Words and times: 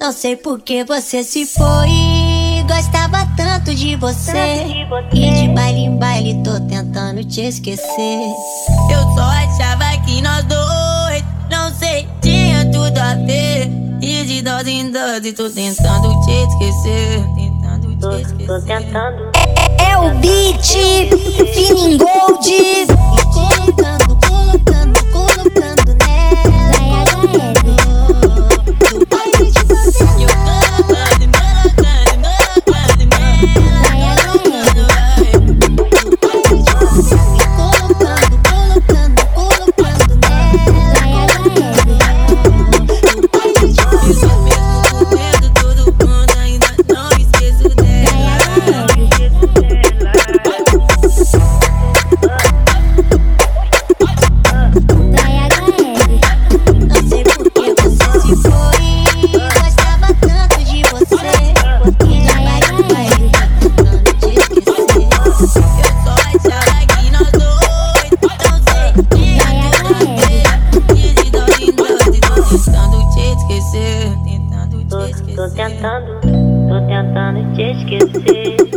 Não 0.00 0.12
sei 0.12 0.36
por 0.36 0.60
que 0.60 0.84
você 0.84 1.22
se 1.22 1.44
foi. 1.44 1.90
Gostava 2.66 3.26
tanto 3.36 3.74
de 3.74 3.96
você. 3.96 4.64
E 5.12 5.30
de 5.30 5.48
baile 5.48 5.80
em 5.80 5.96
baile 5.98 6.42
tô 6.42 6.58
tentando 6.66 7.22
te 7.24 7.42
esquecer. 7.42 7.86
Eu 8.90 9.02
só 9.14 9.22
achava 9.22 9.96
que 10.06 10.22
nós 10.22 10.44
dois, 10.44 11.22
não 11.50 11.72
sei, 11.74 12.08
tinha 12.22 12.64
tudo 12.70 12.98
a 12.98 13.14
ver. 13.26 13.70
E 14.00 14.24
de 14.24 14.42
dose 14.42 14.70
em 14.70 14.90
dose 14.90 15.32
tô 15.32 15.50
tentando 15.50 16.08
te 16.24 16.30
esquecer. 16.30 17.41
Tô 18.52 18.60
tentando. 18.60 19.30
É, 19.80 19.92
é 19.92 19.96
o 19.96 20.10
beat, 20.16 20.74
Feeling 21.54 21.96
Gold. 21.96 22.81
Tô 75.42 75.48
tentando, 75.54 76.20
tô 76.68 76.86
tentando 76.86 77.52
te 77.54 77.72
esquecer. 77.72 78.71